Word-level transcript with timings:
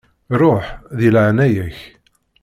Ruḥ, 0.39 0.65
deg 0.97 1.11
leεnaya-k. 1.13 1.77